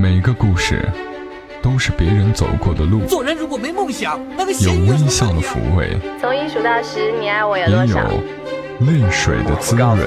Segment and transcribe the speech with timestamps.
[0.00, 0.88] 每个故事
[1.60, 8.04] 都是别人走过的路，做人如果没梦想，那个有微笑的抚慰，从一数到十，你爱我有也多少？
[8.04, 9.98] 有泪水的滋润。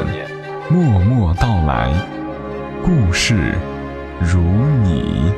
[0.69, 1.91] 默默到来，
[2.81, 3.53] 故事
[4.21, 5.29] 如你。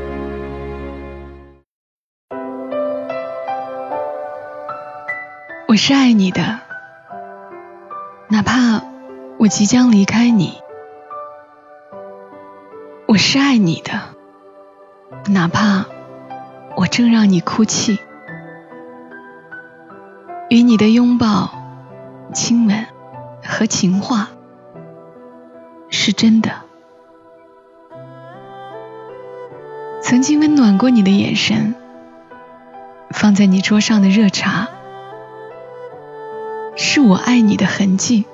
[5.68, 6.60] 我是爱你的，
[8.30, 8.84] 哪怕
[9.40, 10.62] 我即将离开你；
[13.08, 14.13] 我是爱你的，
[15.30, 15.86] 哪怕
[16.76, 18.00] 我正让你哭泣。
[20.50, 21.50] 与你的拥抱、
[22.34, 22.86] 亲吻
[23.44, 24.30] 和情话
[25.90, 26.52] 是真的。
[30.02, 31.74] 曾经温暖过你的眼神，
[33.10, 34.68] 放在你桌上的热茶。
[36.76, 38.26] 是我爱你的痕迹。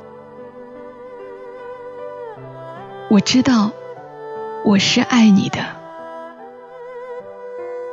[3.10, 3.72] 我知道
[4.66, 5.60] 我是爱你的，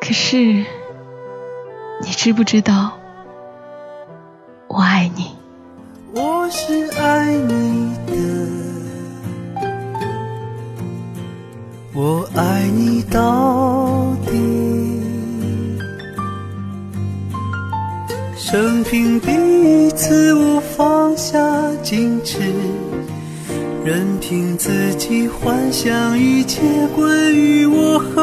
[0.06, 0.65] 可是你
[2.12, 2.93] 知不知道
[4.68, 5.35] 我爱你？
[6.15, 8.13] 我是爱你的，
[11.93, 14.30] 我爱你到底。
[18.37, 21.37] 生平第一次，我放下
[21.82, 22.38] 矜持，
[23.85, 26.63] 任凭自己幻想一切
[26.95, 28.23] 关于我和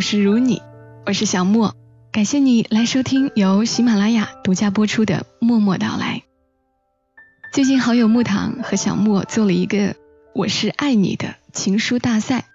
[0.00, 0.62] 到来，故事如你，
[1.04, 1.74] 我是小莫，
[2.10, 6.22] 感谢你来收听由喜马拉雅独家播出的《默默到来》。
[7.52, 9.96] 最近好友木糖和小莫做了一个
[10.34, 12.46] “我是爱你的”情书大赛，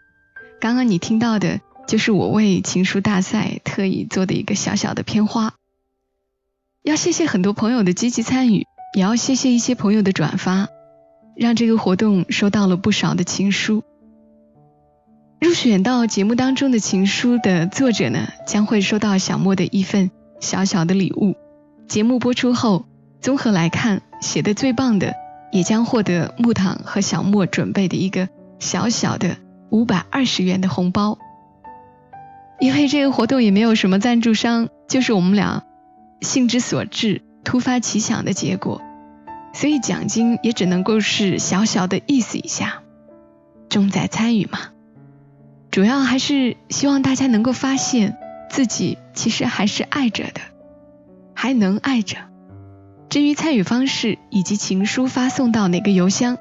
[0.59, 5.53] 刚刚你听到的就是我为情书大赛特意做的一个小小的片花。
[6.81, 10.67] 要谢谢很多朋友的积极参与，也要谢谢一些朋友的转发，
[11.37, 13.83] 让这个活动收到了不少的情书。
[15.39, 20.09] 入选到节目当中的情书的作者呢，将会收到小莫的一份
[20.39, 21.35] 小小的礼物。
[21.87, 22.85] 节目播出后，
[23.21, 25.13] 综合来看，写的最棒的
[25.51, 28.29] 也将获得木糖和小莫准备的一个
[28.59, 29.37] 小小的
[29.69, 31.19] 五百二十元的红包。
[32.59, 35.63] 因为这个活动也没有什么赞助商，就是我们俩
[36.21, 38.81] 兴之所至、突发奇想的结果，
[39.53, 42.81] 所以奖金也只能够是小小的意思一下，
[43.67, 44.69] 重在参与嘛。
[45.75, 48.15] 主要还是希望大家能够发现
[48.49, 50.39] 自己其实还是爱着的，
[51.33, 52.15] 还能爱着。
[53.09, 56.37] 至于参与方式以及情书发送到哪个邮箱，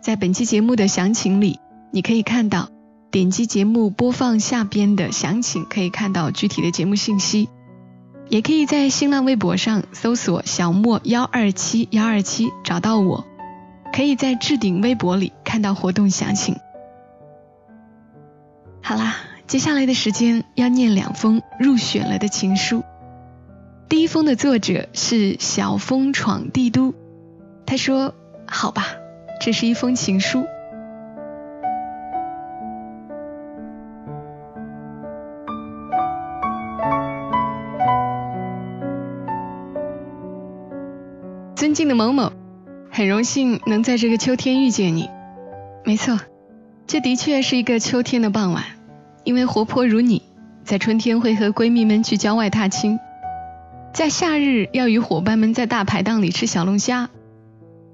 [0.00, 1.58] 在本期节目的详情里
[1.90, 2.68] 你可以看到，
[3.10, 7.48] 点击节目播放下边的详情可以看到具体的节目信息，
[8.28, 13.26] 也可以在新浪微博上搜索小莫幺二七幺二七找到我，
[13.92, 16.54] 可以在置顶微博里看到活动详情。
[18.88, 19.16] 好啦，
[19.48, 22.84] 接下来的时间要念两封入选了的情书。
[23.88, 26.94] 第一封的作者是小风闯帝都，
[27.66, 28.14] 他说
[28.46, 28.84] ：“好吧，
[29.40, 30.46] 这是一封情书。
[41.56, 42.30] 尊敬的某某，
[42.92, 45.10] 很荣幸能在这个秋天遇见你。
[45.84, 46.20] 没错，
[46.86, 48.62] 这的确是一个秋天的傍晚，
[49.26, 50.22] 因为活泼如你，
[50.64, 53.00] 在春天会和闺蜜们去郊外踏青，
[53.92, 57.10] 在夏日要与伙伴们在大排档里吃小龙虾，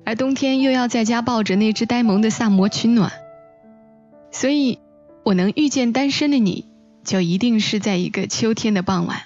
[0.04, 3.10] 而冬天又要在家抱着那只呆萌的萨摩取暖。
[4.30, 4.78] 所以，
[5.24, 6.66] 我能遇见单身的你，
[7.02, 9.22] 就一定是在一个秋天的傍晚。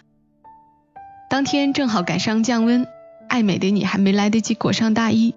[1.29, 2.87] 当天正好赶上降温，
[3.29, 5.35] 爱美的你还没来得及裹上大衣，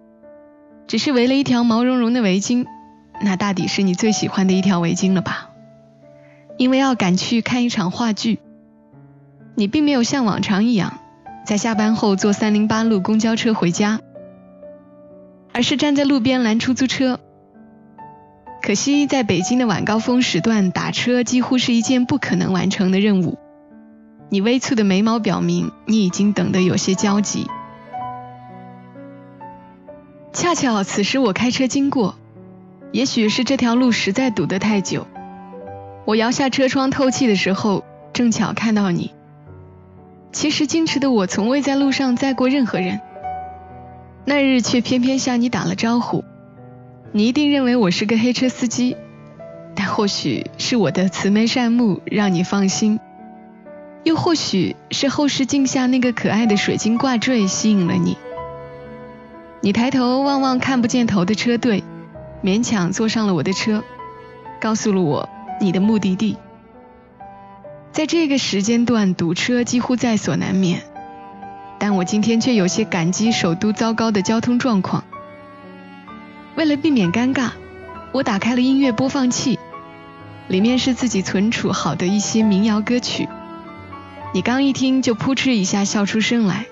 [0.86, 2.68] 只是围了一条毛茸茸的围巾，
[3.24, 5.49] 那大抵是你最喜欢的一条围巾了吧？
[6.60, 8.38] 因为要赶去看一场话剧，
[9.56, 11.00] 你并没有像往常一样
[11.46, 14.02] 在下班后坐三零八路公交车回家，
[15.54, 17.22] 而是站在路边拦出租车。
[18.62, 23.38] 可惜，在北京的晚高峰时段打车几乎是一件不可能完成的任务。
[24.28, 27.48] 你微蹙的眉毛表明你已经等得有些焦急。
[30.34, 32.16] 恰巧此时我开车经过，
[32.92, 35.08] 也许是这条路实在堵得太久，
[36.10, 37.84] 我摇下车窗透气的时候，
[38.14, 39.12] 正巧看到你。
[40.32, 43.00] 其实矜持的我从未在路上载过任何人，
[44.26, 46.24] 那日却偏偏向你打了招呼。
[47.12, 48.98] 你一定认为我是个黑车司机，
[49.76, 53.00] 但或许是我的慈眉善目让你放心，
[54.04, 58.18] 又或许是后视镜下那个可爱的水晶挂坠吸引了你。
[59.62, 61.84] 你抬头望望看不见头的车队，
[62.44, 63.84] 勉强坐上了我的车，
[64.60, 65.30] 告诉了我
[65.60, 66.38] 你的目的地。
[67.92, 70.84] 在这个时间段堵车几乎在所难免，
[71.80, 75.04] 但我今天却有些感激首都糟糕的交通状况。
[76.56, 77.52] 为了避免尴尬，
[78.12, 79.58] 我打开了音乐播放器，
[80.48, 83.28] 里面是自己存储好的一些民谣歌曲。
[84.34, 86.68] 你刚一听就扑哧一下笑出声来，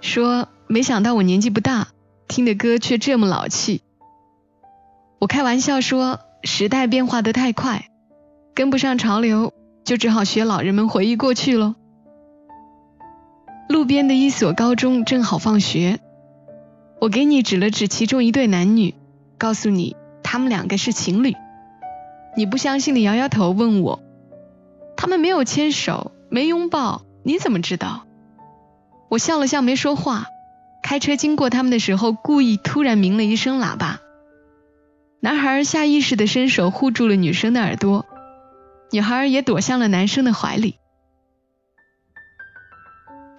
[0.00, 1.88] 说没想到我年纪不大，
[2.26, 3.82] 听的歌却这么老气。
[5.20, 7.88] 我开玩笑说，时代变化的太快，
[8.54, 9.52] 跟不上潮流，
[9.84, 11.74] 就只好学老人们回忆过去喽。
[13.68, 15.98] 路边的一所高中正好放学。
[17.00, 18.94] 我给你指了指其中一对男女，
[19.38, 21.34] 告诉你他们两个是情侣。
[22.36, 24.00] 你不相信的摇摇头，问我
[24.96, 28.06] 他们没有牵手，没拥抱，你怎么知道？
[29.08, 30.26] 我笑了笑，没说话。
[30.82, 34.00] 开车经过他们的时候，故意突然鸣了一声喇叭。
[35.20, 38.06] 男孩下意识的伸手护住了女生的耳朵，
[38.90, 40.76] 女孩也躲向了男生的怀里。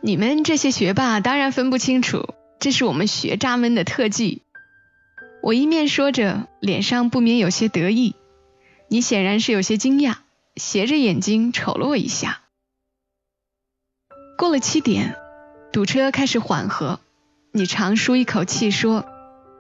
[0.02, 2.34] 你们这些学霸当然分不清楚。
[2.60, 4.42] 这是我们学渣们的特技。
[5.44, 8.16] 我一面说着，脸上不免有些得意。
[8.88, 10.16] 你显然是有些惊讶，
[10.56, 12.42] 斜着眼睛瞅了我一下。
[14.40, 15.16] 过了七点，
[15.72, 17.00] 堵车开始缓和。
[17.52, 19.06] 你长舒一口气说：“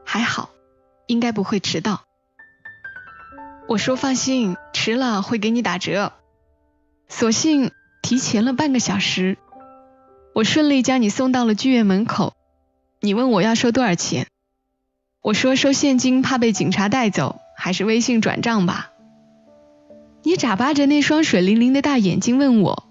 [0.03, 0.49] 还好，
[1.05, 2.05] 应该不会迟到。”
[3.67, 6.13] 我说：“放心，迟了会给你打折。”
[7.09, 7.71] 索性
[8.01, 9.37] 提前了半个小时。
[10.33, 12.33] 我顺利将你送到了剧院门口。
[13.01, 14.27] 你问我要收多少钱？
[15.21, 18.91] 我说收现金怕被警察带走，还是微信转账吧。
[20.23, 22.87] 你眨巴着那双水灵灵的大眼睛问我：“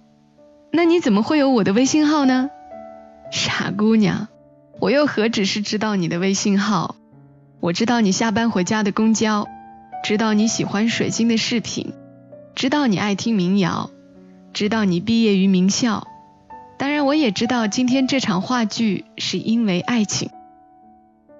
[0.73, 2.51] 那你怎么会有我的微信号呢？”
[3.33, 4.29] 傻姑娘，
[4.81, 6.97] 我又何止是知道你的微信号？
[7.61, 9.49] 我知道你下班回家的公交，
[10.03, 11.93] 知道你喜欢水晶的饰品，
[12.55, 13.91] 知道你爱听民谣，
[14.53, 16.07] 知道你毕业于名校。
[16.79, 20.31] 当然，我也知道今天这场话剧是因为爱情。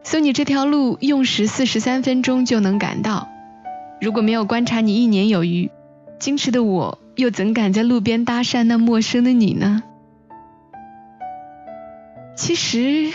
[0.03, 3.29] 送你这条路用时四十三分钟就能赶到。
[4.01, 5.71] 如果没有观察你一年有余，
[6.19, 9.83] 矜持的我又怎敢在路边搭讪那陌生的你呢？
[12.37, 13.13] 其实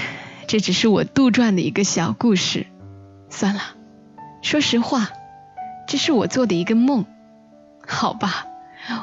[0.48, 2.66] 这只是我杜撰的一个小故事。
[3.30, 3.62] 算了，
[4.42, 5.10] 说实话，
[5.88, 7.06] 这是我做的一个梦。
[7.86, 8.46] 好吧，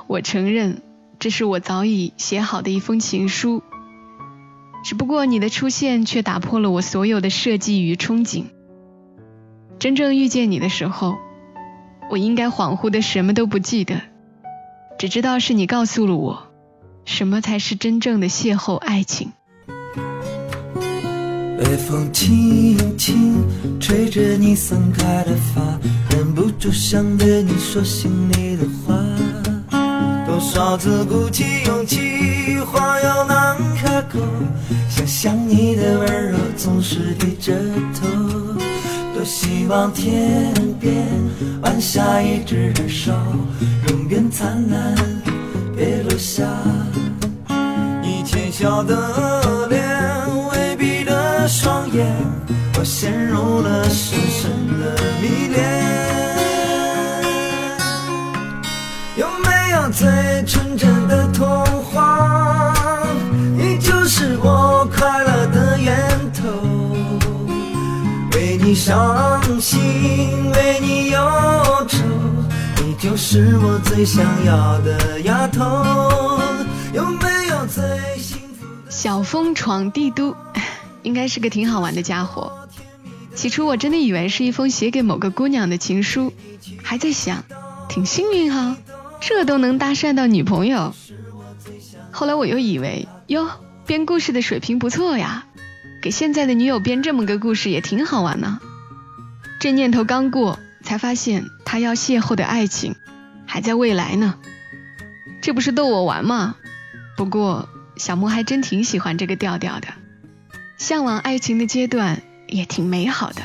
[0.06, 0.82] 我承认。
[1.20, 3.64] 这是我早已写好的一封情书，
[4.85, 8.44] 只不过你的出现却打破了我所有的设计与憧憬。
[9.80, 11.16] 真正遇见你的时候，
[12.08, 14.00] 我应该恍惚的什么都不记得，
[14.97, 16.52] 只知道是你告诉了我，
[17.04, 19.32] 什么才是真正的邂逅爱情。
[21.58, 23.44] 微风轻轻
[23.80, 25.61] 吹着你散开的发，
[26.58, 28.94] 就想对你说心里的话。
[30.26, 34.18] 多少次鼓起勇气，话又难开口。
[34.88, 37.54] 想想你的温柔，总是低着
[37.94, 38.08] 头。
[39.14, 41.06] 多希望天边
[41.62, 43.12] 晚霞一直燃烧，
[43.88, 44.94] 永远灿烂，
[45.76, 46.44] 别落下。
[48.02, 49.80] 你浅笑的脸，
[50.50, 52.04] 微闭的双眼，
[52.78, 54.50] 我陷入了深深
[54.80, 56.07] 的迷恋。
[59.98, 60.06] 最
[60.46, 61.48] 纯真的童
[61.82, 62.72] 话，
[63.56, 66.44] 你就是我快乐的源头。
[68.32, 71.18] 为你伤心，为你忧
[71.88, 71.98] 愁，
[72.76, 75.64] 你就是我最想要的丫头。
[76.94, 77.82] 有没有最
[78.18, 80.36] 幸福小风闯帝都，
[81.02, 82.52] 应该是个挺好玩的家伙。
[83.34, 86.32] 起初我真的以为是一封写给某个姑娘的情书，
[86.84, 87.42] 还在想，
[87.88, 88.76] 挺幸运哈，
[89.20, 90.94] 这都能搭讪到女朋友。
[92.10, 93.48] 后来我又以为，哟，
[93.87, 95.46] 编故事的水平不错呀，
[96.02, 98.60] 给现在的女友编这么个故事也挺好玩呢。
[99.60, 102.96] 这念头刚过，才发现他要邂逅的爱情
[103.46, 104.37] 还在未来呢。
[105.40, 106.56] 这不是逗我玩吗？
[107.16, 109.88] 不过小莫还真挺喜欢这个调调的，
[110.76, 112.22] 向往爱情的阶段。
[112.50, 113.42] 也挺美好的，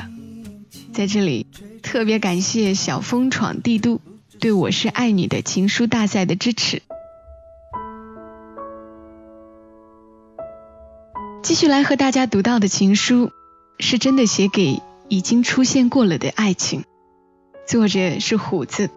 [0.94, 1.46] 在这里
[1.82, 4.00] 特别感谢小风闯帝都
[4.40, 6.82] 对我是爱你的情书大赛的支持。
[11.42, 13.30] 继续来和大家读到的情书，
[13.78, 16.84] 是真的写给已经出现过了的爱情，
[17.66, 18.90] 作者是虎子。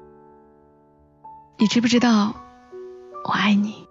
[1.57, 2.35] 你知不知道
[3.25, 3.87] 我爱你？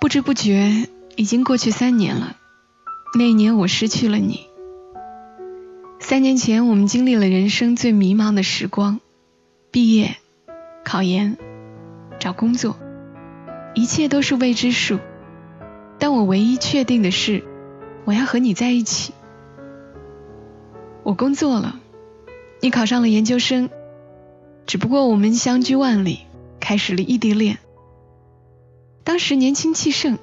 [0.00, 2.36] 不知不觉已经过去三年了，
[3.18, 4.46] 那一年我失去了你。
[6.00, 9.00] 三年前，我们经历了人生最迷茫的时光，
[9.74, 10.14] 毕业、
[10.84, 11.36] 考研、
[12.20, 12.76] 找工作，
[13.74, 15.00] 一切都是未知数。
[15.98, 17.42] 但我唯一确定的是，
[18.04, 19.12] 我要和你在一起。
[21.02, 21.80] 我工作了，
[22.60, 23.68] 你考上了研究生，
[24.64, 26.20] 只不过我们相距万里，
[26.60, 27.58] 开始了异地恋。
[29.02, 30.20] 当时年轻气盛，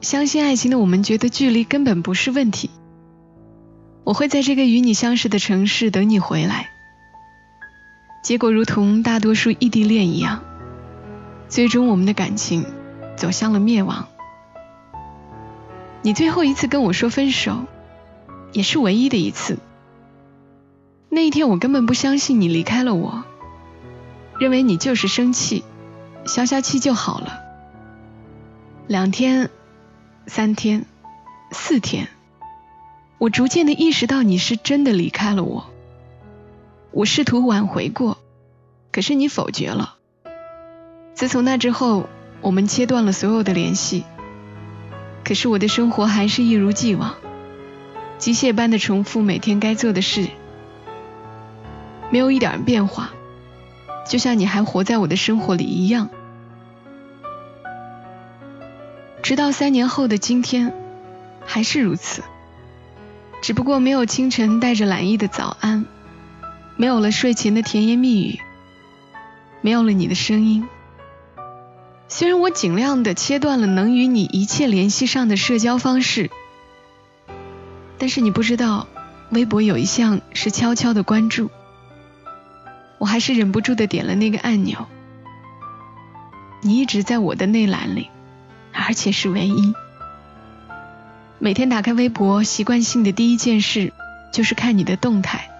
[0.00, 2.70] 相信爱情的我们觉得距离根本不是问题。
[4.04, 6.70] 我会在这个与你相识的城市等你回来。
[8.26, 10.42] 结果如同大多数异地恋一样，
[11.48, 12.66] 最终我们的感情
[13.14, 14.08] 走向了灭亡。
[16.02, 17.66] 你最后一次跟我说分手，
[18.52, 19.58] 也是唯一的一次。
[21.08, 23.22] 那一天我根本不相信你离开了我，
[24.40, 25.62] 认为你就是生气，
[26.24, 27.38] 消消气就好了。
[28.88, 29.50] 两天，
[30.26, 30.84] 三天，
[31.52, 32.08] 四天。
[33.18, 35.70] 我逐渐的意识到你是真的离开了我。
[36.96, 38.16] 我试图挽回过，
[38.90, 39.96] 可是你否决了。
[41.12, 42.08] 自从那之后，
[42.40, 44.06] 我们切断了所有的联系。
[45.22, 47.16] 可是我的生活还是一如既往，
[48.16, 50.26] 机械般的重复每天该做的事，
[52.08, 53.10] 没有一点变化，
[54.08, 56.08] 就像你还活在我的生活里一样。
[59.22, 60.72] 直到三年后的今天，
[61.44, 62.22] 还是如此。
[63.42, 65.84] 只不过没有清晨带着懒意的早安，
[66.76, 68.40] 没有了睡前的甜言蜜语，
[69.62, 70.68] 没有了你的声音。
[72.08, 76.30] 虽然我尽量的切断了能与你一切联系上的社交方式，
[77.98, 78.86] 但是你不知道，
[79.30, 81.50] 微博有一项是悄悄的关注，
[82.98, 84.86] 我还是忍不住的点了那个按钮。
[86.62, 88.08] 你一直在我的内栏里，
[88.72, 89.74] 而且是唯一。
[91.38, 93.92] 每天打开微博，习惯性的第一件事
[94.32, 95.50] 就是看你的动态。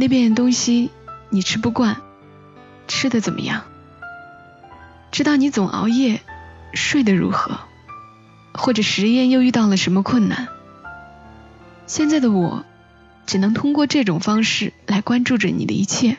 [0.00, 0.92] 那边的东西
[1.28, 1.96] 你吃不惯，
[2.86, 3.64] 吃的怎么样？
[5.10, 6.20] 知道你总熬夜，
[6.72, 7.58] 睡得如何？
[8.54, 10.46] 或者实验又遇到了什么困难？
[11.88, 12.64] 现在的我，
[13.26, 16.18] 只能通过这种方式来关注着你的一切。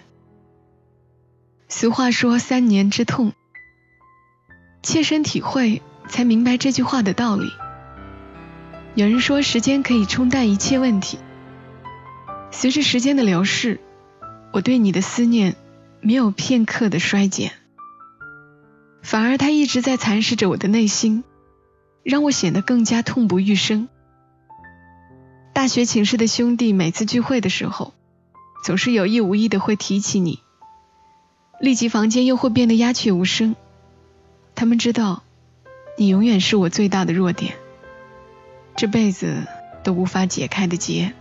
[1.70, 3.32] 俗话说三年之痛，
[4.84, 7.50] 切身体会才明白这句话的道理。
[8.96, 11.18] 有人说，时间可以冲淡一切问题。
[12.52, 13.80] 随着时间的流逝，
[14.52, 15.56] 我对你的思念
[16.02, 17.52] 没有片刻的衰减，
[19.02, 21.24] 反而它一直在蚕食着我的内心，
[22.04, 23.88] 让我显得更加痛不欲生。
[25.54, 27.94] 大学寝室的兄弟每次聚会的时候，
[28.66, 30.40] 总是有意无意的会提起你，
[31.60, 33.56] 立即房间又会变得鸦雀无声。
[34.56, 35.24] 他们知道，
[35.98, 37.56] 你永远是我最大的弱点。
[38.76, 39.46] 这辈子
[39.84, 41.14] 都无法解开的结。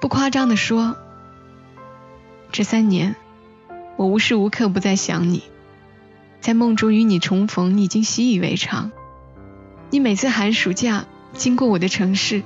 [0.00, 0.96] 不夸张的说，
[2.52, 3.16] 这三年
[3.96, 5.42] 我无时无刻不在想你，
[6.40, 8.92] 在梦中与你重逢已经习以为常。
[9.90, 12.42] 你每次寒暑假经过我的城市，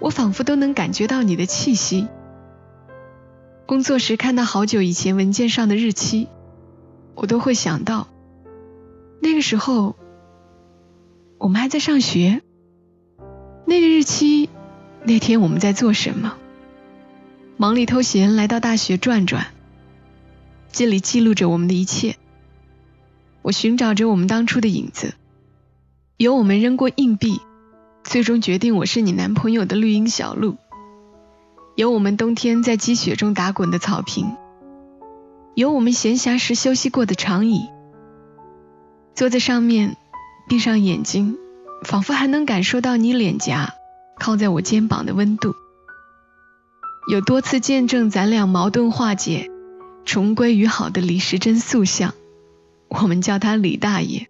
[0.00, 2.08] 我仿佛都能感觉到你的气息。
[3.66, 6.28] 工作时看到好久以前文件上的日期，
[7.14, 8.08] 我都会想到
[9.20, 9.96] 那个时候。
[11.38, 12.40] 我们还在上学，
[13.66, 14.48] 那个日期，
[15.04, 16.34] 那天我们在做什么？
[17.56, 19.46] 忙里偷闲来到大学转转，
[20.70, 22.16] 这里记录着我们的一切。
[23.42, 25.14] 我寻找着我们当初的影子，
[26.16, 27.40] 有我们扔过硬币，
[28.04, 30.56] 最终决定我是你男朋友的绿荫小路，
[31.74, 34.36] 有我们冬天在积雪中打滚的草坪，
[35.54, 37.68] 有我们闲暇时休息过的长椅，
[39.14, 39.96] 坐在上面。
[40.48, 41.38] 闭上眼睛，
[41.84, 43.74] 仿佛还能感受到你脸颊
[44.22, 45.56] 靠在我肩膀的温度。
[47.10, 49.50] 有多次见证咱俩矛盾化解、
[50.04, 52.14] 重归于好的李时珍塑像，
[52.88, 54.28] 我们叫他李大爷。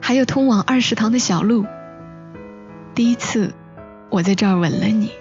[0.00, 1.64] 还有通往二食堂的小路，
[2.96, 3.54] 第一次
[4.10, 5.12] 我在这儿吻了你。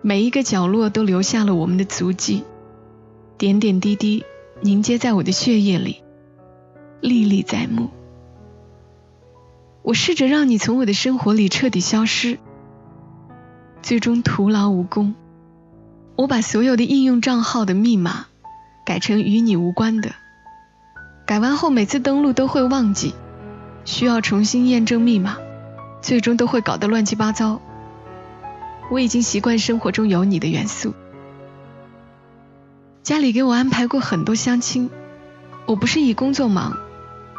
[0.00, 2.44] 每一个角落都留下了我们的足迹，
[3.36, 4.24] 点点滴滴
[4.62, 6.02] 凝结在我的血液里，
[7.02, 7.90] 历历在目。
[9.84, 12.38] 我试着让你从我的生活里彻底消失。
[13.82, 15.14] 最终徒劳无功。
[16.16, 18.24] 我把所有的应用账号的密码
[18.86, 20.12] 改成与你无关的，
[21.26, 23.14] 改完后每次登录都会忘记，
[23.84, 25.36] 需要重新验证密码，
[26.00, 27.60] 最终都会搞得乱七八糟。
[28.90, 30.94] 我已经习惯生活中有你的元素。
[33.02, 34.88] 家里给我安排过很多相亲，
[35.66, 36.78] 我不是以工作忙，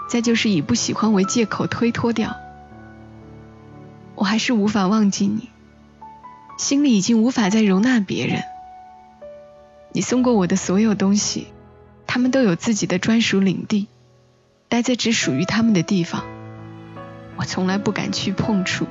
[0.08, 2.36] 再就是以不喜欢为借口推脱掉。
[4.16, 5.50] 我还是无法忘记你。
[6.58, 8.44] 心里已经无法再容纳别人。
[9.92, 11.48] 你送过我的所有东西，
[12.08, 13.88] 他们都有自己的专属领地，
[14.70, 16.24] 待在只属于他们的地方，
[17.36, 18.88] 我从来不敢去碰触。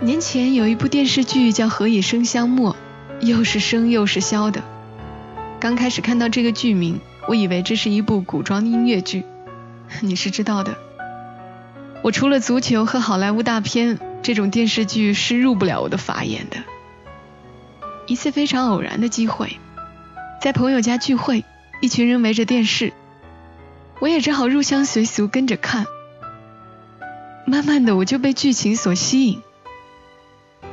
[0.00, 2.76] 年前有一部电视剧叫《何以笙箫默》，
[3.26, 4.62] 又是笙又是箫的。
[5.60, 9.24] 刚开始看到这个剧名，我以为这是一部古装音乐剧。
[10.00, 10.76] 你是知道的，
[12.02, 13.98] 我除了足球和好莱坞大片。
[14.22, 16.58] 这种电视剧是入不了我的法眼的。
[18.06, 19.58] 一次非常偶然的机会，
[20.40, 21.44] 在朋友家聚会，
[21.80, 22.92] 一群人围着电视，
[23.98, 25.86] 我也只好入乡随俗跟着看。
[27.46, 29.42] 慢慢的，我就被剧情所吸引。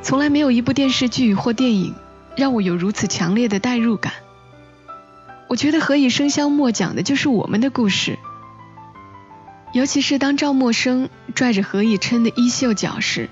[0.00, 1.96] 从来没有一部电视剧或电影
[2.36, 4.12] 让我有如此强烈的代入感。
[5.50, 8.20] 我觉得《何以笙箫默》讲的就是我们的故事。
[9.72, 13.28] 尤其是当赵默笙拽着何以琛的衣袖角时。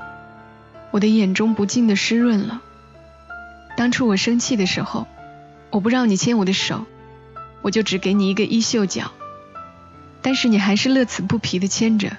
[0.90, 2.60] 我的眼中不禁的湿润了。
[3.76, 5.06] 当初我生气的时候，
[5.70, 6.86] 我不让你牵我的手，
[7.62, 9.12] 我就只给你一个衣袖角，
[10.20, 12.16] 但是你还是乐此不疲的牵着，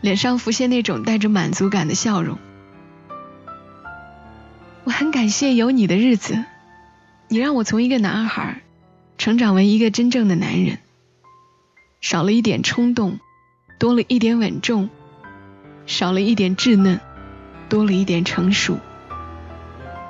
[0.00, 2.38] 脸上浮现那种带着满足感的笑容。
[4.82, 6.44] 我很感谢有你的日子，
[7.28, 8.62] 你让我从一个男孩
[9.20, 10.78] 成长为一个真正的男人，
[12.00, 13.20] 少了一点冲动，
[13.78, 14.88] 多了一点稳重，
[15.84, 16.98] 少了一点稚嫩。
[17.68, 18.78] 多了一点成熟，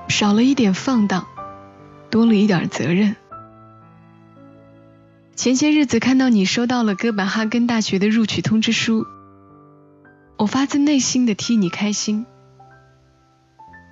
[0.09, 1.27] 少了一点放荡，
[2.09, 3.17] 多了一点责任。
[5.35, 9.07] 前些日子看到你收到了哥本哈根大学的录取通知书，
[10.39, 12.25] 我发自内心的替你开心。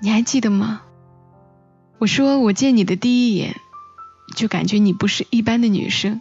[0.00, 0.80] 你还记得吗？
[1.98, 3.56] 我说我见你的第一眼，
[4.34, 6.20] 就感觉你不是一般的女生，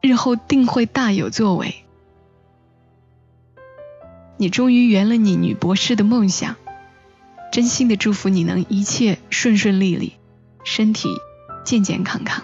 [0.00, 1.84] 日后定会大有作为。
[4.38, 6.56] 你终于圆了你女博士的梦想，
[7.52, 10.14] 真心的祝福你能一切顺顺利利，
[10.64, 11.10] 身体
[11.64, 12.42] 健健康康。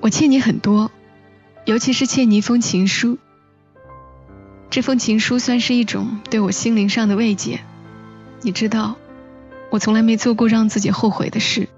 [0.00, 0.90] 我欠你很多，
[1.64, 3.18] 尤其是欠你一封情书。
[4.70, 7.60] 这封情书算是一种对我心灵上的慰藉。
[8.42, 8.96] 你知道，
[9.70, 11.68] 我从来没做过让自己后悔的事，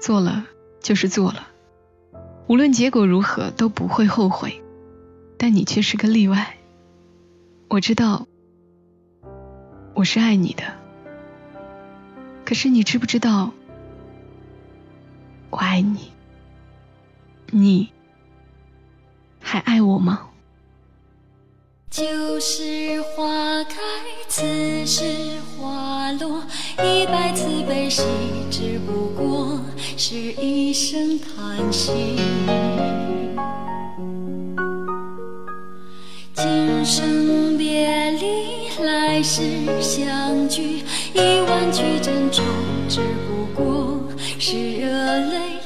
[0.00, 0.46] 做了
[0.80, 1.48] 就是做了，
[2.46, 4.62] 无论结果如何都不会后悔。
[5.40, 6.56] 但你却是个例外。
[7.68, 8.26] 我知道，
[9.94, 10.64] 我是爱你的。
[12.44, 13.52] 可是你知不知道，
[15.50, 16.10] 我爱你？
[17.50, 17.92] 你
[19.38, 20.28] 还爱我吗？
[21.88, 23.80] 旧时花开，
[24.28, 25.04] 此时
[25.56, 25.77] 花
[26.12, 26.42] 落，
[26.82, 28.02] 一百次悲喜，
[28.50, 29.60] 只不过
[29.96, 31.92] 是一声叹息。
[36.34, 39.42] 今生别离，来世
[39.80, 42.44] 相聚，一万句珍重，
[42.88, 44.00] 只不过
[44.38, 45.57] 是热泪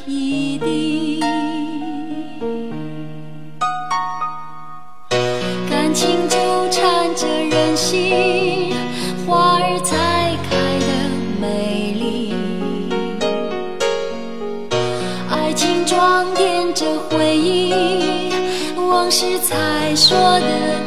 [19.94, 20.46] 说得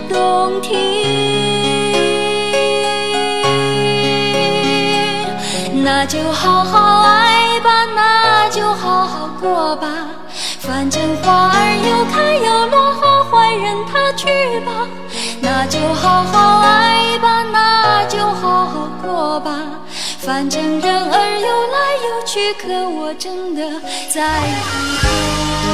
[0.10, 0.74] 动听，
[5.84, 9.88] 那就好好爱吧，那就好好过吧，
[10.60, 14.28] 反正花儿又开又落，好坏人他去
[14.62, 14.72] 吧。
[15.42, 19.62] 那就好好爱吧，那就好好过吧，
[20.20, 23.62] 反正人儿有来有去，可我真的
[24.10, 25.65] 在乎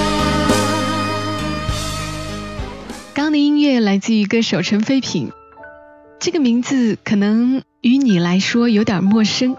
[3.13, 5.33] 刚刚的音乐来自于歌手陈飞平，
[6.17, 9.57] 这个名字可能与你来说有点陌生。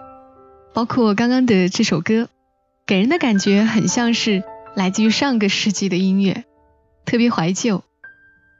[0.73, 2.31] 包括刚刚的这首歌，
[2.87, 4.43] 给人的感觉很像是
[4.75, 6.45] 来自于上个世纪的音乐，
[7.05, 7.85] 特别怀旧。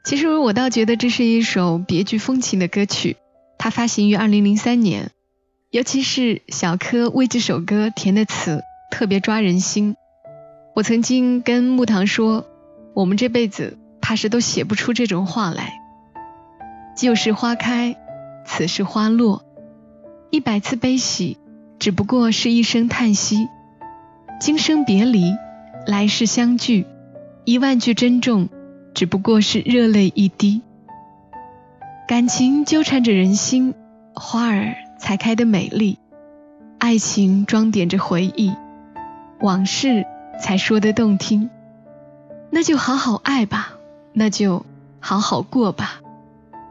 [0.05, 3.17] 其实我倒觉得这是一首别具风情的歌曲，
[3.57, 5.09] 它发行于二零零三年，
[5.71, 9.95] 尤其是小柯为这首歌填的词特别抓人心。
[10.75, 12.45] 我曾经跟木糖说，
[12.93, 13.79] 我们这辈子。
[14.03, 15.79] 怕是都写不出这种话来。
[16.93, 17.95] 旧时花开，
[18.45, 19.45] 此时花落，
[20.29, 21.37] 一百次悲喜，
[21.79, 23.47] 只不过是一声叹息；
[24.41, 25.33] 今生别离，
[25.87, 26.85] 来世相聚，
[27.45, 28.49] 一万句珍重，
[28.93, 30.61] 只不过是热泪一滴。
[32.05, 33.73] 感情纠缠着人心，
[34.13, 35.97] 花儿才开得美丽；
[36.77, 38.53] 爱情装点着回忆，
[39.39, 40.05] 往事
[40.41, 41.49] 才说得动听。
[42.49, 43.77] 那就好好爱吧。
[44.13, 44.65] 那就
[44.99, 46.01] 好好过吧，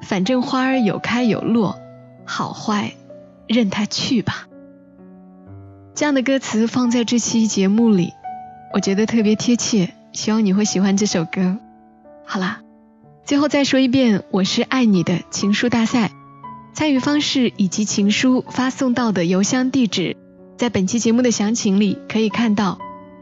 [0.02, 1.78] 反正花儿有开有落，
[2.24, 2.94] 好坏
[3.46, 4.46] 任它去吧。
[5.94, 8.12] 这样的歌词放在这期节目里，
[8.72, 11.58] 我觉得特别贴切，希望你会喜欢这首歌。
[12.24, 12.62] 好啦，
[13.24, 16.12] 最后再说一遍，我是爱你的情书大赛，
[16.72, 20.16] 参与方式以及情书发送到的邮箱地址，
[20.56, 22.78] 在本期节目的详情里可以看到，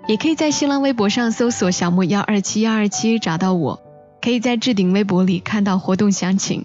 [0.06, 3.83] 也可以在新浪微博上搜索小莫幺二七幺二七找到我。
[4.22, 6.64] 可以在置顶微博里看到活动详情。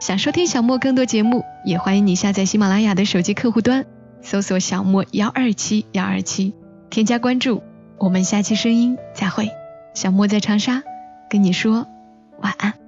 [0.00, 3.84] 想收听小莫更多节目，也欢迎你下载喜马拉雅的手机客户端，
[4.22, 6.54] 搜索小莫幺二七幺二七，
[6.88, 7.62] 添加关注。
[7.98, 9.50] 我们下期声音再会。
[9.94, 10.82] 小莫在长沙，
[11.28, 11.86] 跟你说
[12.40, 12.87] 晚安。